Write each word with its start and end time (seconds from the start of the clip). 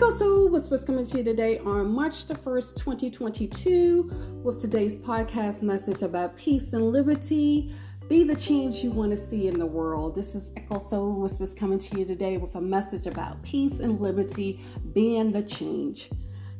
Echo 0.00 0.16
Soul 0.16 0.48
Whispers 0.48 0.82
coming 0.82 1.04
to 1.04 1.18
you 1.18 1.24
today 1.24 1.58
on 1.58 1.92
March 1.92 2.24
the 2.24 2.32
1st, 2.32 2.74
2022, 2.76 4.40
with 4.42 4.58
today's 4.58 4.96
podcast 4.96 5.60
message 5.60 6.00
about 6.00 6.34
peace 6.38 6.72
and 6.72 6.90
liberty. 6.90 7.74
Be 8.08 8.24
the 8.24 8.34
change 8.34 8.76
you 8.76 8.92
want 8.92 9.10
to 9.10 9.28
see 9.28 9.46
in 9.46 9.58
the 9.58 9.66
world. 9.66 10.14
This 10.14 10.34
is 10.34 10.52
Echo 10.56 10.78
Soul 10.78 11.20
Whispers 11.20 11.52
coming 11.52 11.78
to 11.80 11.98
you 11.98 12.06
today 12.06 12.38
with 12.38 12.54
a 12.54 12.60
message 12.62 13.06
about 13.06 13.42
peace 13.42 13.80
and 13.80 14.00
liberty 14.00 14.64
being 14.94 15.32
the 15.32 15.42
change. 15.42 16.08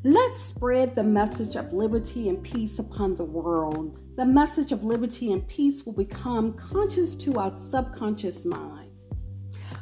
Let's 0.05 0.45
spread 0.45 0.95
the 0.95 1.03
message 1.03 1.57
of 1.57 1.73
liberty 1.73 2.29
and 2.29 2.43
peace 2.43 2.79
upon 2.79 3.15
the 3.15 3.25
world. 3.25 3.99
The 4.17 4.27
message 4.27 4.71
of 4.71 4.85
liberty 4.85 5.33
and 5.33 5.49
peace 5.49 5.87
will 5.87 5.95
become 5.95 6.53
conscious 6.59 7.15
to 7.15 7.39
our 7.39 7.55
subconscious 7.55 8.45
mind. 8.45 8.91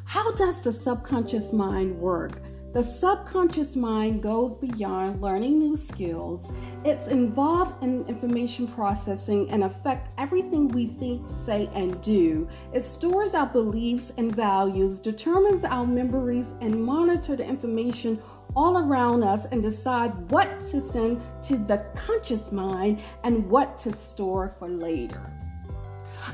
How 0.04 0.30
does 0.34 0.60
the 0.60 0.70
subconscious 0.70 1.52
mind 1.52 1.98
work? 1.98 2.40
The 2.74 2.82
subconscious 2.82 3.76
mind 3.76 4.22
goes 4.22 4.54
beyond 4.54 5.22
learning 5.22 5.58
new 5.58 5.74
skills. 5.74 6.52
It's 6.84 7.08
involved 7.08 7.82
in 7.82 8.06
information 8.06 8.68
processing 8.68 9.50
and 9.50 9.64
affect 9.64 10.10
everything 10.18 10.68
we 10.68 10.86
think, 10.86 11.26
say, 11.46 11.70
and 11.74 12.00
do. 12.02 12.46
It 12.74 12.82
stores 12.82 13.32
our 13.32 13.46
beliefs 13.46 14.12
and 14.18 14.36
values, 14.36 15.00
determines 15.00 15.64
our 15.64 15.86
memories, 15.86 16.52
and 16.60 16.84
monitor 16.84 17.36
the 17.36 17.44
information 17.46 18.20
all 18.54 18.76
around 18.76 19.22
us 19.22 19.46
and 19.50 19.62
decide 19.62 20.30
what 20.30 20.60
to 20.68 20.80
send 20.80 21.22
to 21.44 21.56
the 21.56 21.86
conscious 21.96 22.52
mind 22.52 23.00
and 23.24 23.48
what 23.48 23.78
to 23.78 23.92
store 23.94 24.54
for 24.58 24.68
later. 24.68 25.32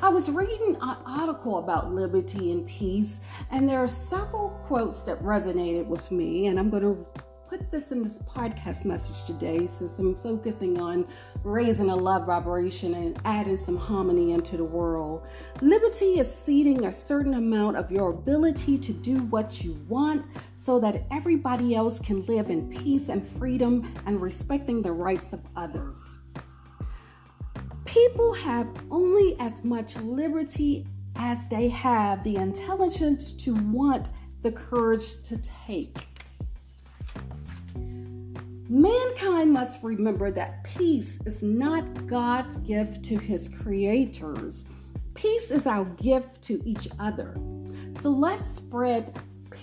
I 0.00 0.08
was 0.08 0.30
reading 0.30 0.76
an 0.80 0.96
article 1.06 1.58
about 1.58 1.92
liberty 1.92 2.50
and 2.52 2.66
peace, 2.66 3.20
and 3.50 3.68
there 3.68 3.78
are 3.78 3.88
several 3.88 4.50
quotes 4.66 5.04
that 5.06 5.22
resonated 5.22 5.86
with 5.86 6.10
me, 6.10 6.46
and 6.46 6.58
I'm 6.58 6.70
going 6.70 6.82
to 6.82 7.06
put 7.48 7.70
this 7.70 7.92
in 7.92 8.02
this 8.02 8.18
podcast 8.18 8.84
message 8.84 9.24
today 9.24 9.66
since 9.66 9.98
I'm 9.98 10.16
focusing 10.22 10.80
on 10.80 11.06
raising 11.44 11.90
a 11.90 11.94
love 11.94 12.26
vibration 12.26 12.94
and 12.94 13.20
adding 13.24 13.56
some 13.56 13.76
harmony 13.76 14.32
into 14.32 14.56
the 14.56 14.64
world. 14.64 15.26
Liberty 15.60 16.18
is 16.18 16.34
ceding 16.34 16.86
a 16.86 16.92
certain 16.92 17.34
amount 17.34 17.76
of 17.76 17.92
your 17.92 18.10
ability 18.10 18.78
to 18.78 18.92
do 18.92 19.18
what 19.24 19.62
you 19.62 19.74
want 19.88 20.24
so 20.56 20.80
that 20.80 21.04
everybody 21.10 21.74
else 21.74 21.98
can 22.00 22.24
live 22.26 22.50
in 22.50 22.68
peace 22.68 23.08
and 23.08 23.24
freedom 23.38 23.92
and 24.06 24.20
respecting 24.20 24.82
the 24.82 24.92
rights 24.92 25.32
of 25.32 25.42
others. 25.54 26.18
People 27.94 28.32
have 28.32 28.66
only 28.90 29.36
as 29.38 29.62
much 29.62 29.94
liberty 29.94 30.84
as 31.14 31.38
they 31.46 31.68
have 31.68 32.24
the 32.24 32.34
intelligence 32.34 33.30
to 33.30 33.54
want 33.54 34.10
the 34.42 34.50
courage 34.50 35.22
to 35.22 35.38
take. 35.38 35.96
Mankind 38.68 39.52
must 39.52 39.80
remember 39.84 40.32
that 40.32 40.64
peace 40.64 41.20
is 41.24 41.40
not 41.40 42.08
God's 42.08 42.56
gift 42.66 43.04
to 43.04 43.16
his 43.16 43.48
creators. 43.48 44.66
Peace 45.14 45.52
is 45.52 45.64
our 45.64 45.84
gift 45.84 46.42
to 46.42 46.60
each 46.68 46.88
other. 46.98 47.36
So 48.00 48.10
let's 48.10 48.56
spread 48.56 49.16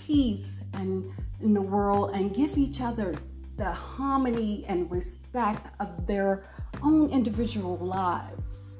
peace 0.06 0.62
and 0.72 1.12
in 1.42 1.52
the 1.52 1.60
world 1.60 2.12
and 2.14 2.34
give 2.34 2.56
each 2.56 2.80
other 2.80 3.14
the 3.58 3.70
harmony 3.70 4.64
and 4.68 4.90
respect 4.90 5.66
of 5.80 6.06
their 6.06 6.46
own 6.82 7.10
individual 7.10 7.76
lives. 7.78 8.76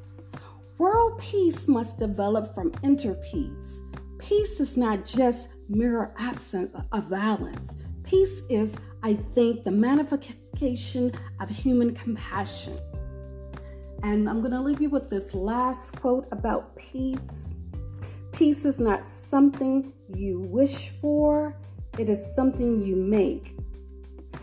World 0.78 1.18
peace 1.20 1.68
must 1.68 1.98
develop 1.98 2.54
from 2.54 2.72
inner 2.82 3.14
peace. 3.14 3.82
Peace 4.18 4.60
is 4.60 4.76
not 4.76 5.04
just 5.04 5.48
mere 5.68 6.14
absence 6.18 6.74
of 6.92 7.04
violence. 7.04 7.76
Peace 8.04 8.42
is, 8.48 8.74
I 9.02 9.14
think, 9.14 9.64
the 9.64 9.70
manifestation 9.70 11.12
of 11.40 11.48
human 11.48 11.94
compassion. 11.94 12.78
And 14.02 14.28
I'm 14.28 14.40
going 14.40 14.52
to 14.52 14.60
leave 14.60 14.80
you 14.80 14.90
with 14.90 15.08
this 15.08 15.34
last 15.34 15.94
quote 16.00 16.26
about 16.32 16.76
peace. 16.76 17.54
Peace 18.32 18.64
is 18.64 18.80
not 18.80 19.06
something 19.06 19.92
you 20.14 20.40
wish 20.40 20.88
for, 21.00 21.56
it 21.98 22.08
is 22.08 22.34
something 22.34 22.80
you 22.80 22.96
make. 22.96 23.56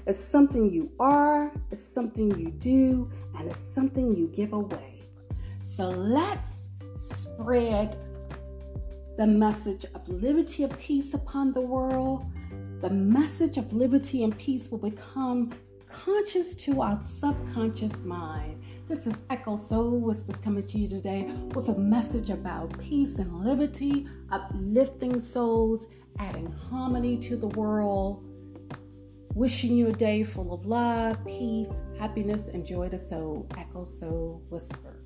It's 0.09 0.27
something 0.27 0.71
you 0.71 0.91
are, 0.99 1.51
it's 1.69 1.87
something 1.87 2.35
you 2.39 2.49
do, 2.49 3.11
and 3.37 3.47
it's 3.47 3.63
something 3.63 4.15
you 4.15 4.27
give 4.29 4.53
away. 4.53 5.03
So 5.61 5.87
let's 5.87 6.47
spread 7.11 7.95
the 9.19 9.27
message 9.27 9.85
of 9.93 10.09
liberty 10.09 10.63
and 10.63 10.75
peace 10.79 11.13
upon 11.13 11.53
the 11.53 11.61
world. 11.61 12.25
The 12.81 12.89
message 12.89 13.59
of 13.59 13.71
liberty 13.71 14.23
and 14.23 14.35
peace 14.35 14.71
will 14.71 14.79
become 14.79 15.53
conscious 15.87 16.55
to 16.55 16.81
our 16.81 16.99
subconscious 16.99 18.03
mind. 18.03 18.63
This 18.87 19.05
is 19.05 19.25
Echo 19.29 19.57
Soul 19.57 19.99
Whispers 19.99 20.37
coming 20.37 20.63
to 20.63 20.79
you 20.79 20.87
today 20.87 21.31
with 21.53 21.69
a 21.69 21.77
message 21.77 22.31
about 22.31 22.75
peace 22.79 23.19
and 23.19 23.45
liberty, 23.45 24.07
uplifting 24.31 25.19
souls, 25.19 25.85
adding 26.17 26.51
harmony 26.51 27.15
to 27.17 27.37
the 27.37 27.49
world 27.49 28.23
Wishing 29.39 29.77
you 29.77 29.87
a 29.87 29.93
day 29.93 30.21
full 30.23 30.53
of 30.53 30.65
love, 30.65 31.25
peace, 31.25 31.81
happiness, 31.97 32.49
and 32.49 32.65
joy 32.65 32.89
to 32.89 32.97
soul. 32.97 33.47
Echo 33.57 33.85
Soul 33.85 34.43
Whisper. 34.49 34.99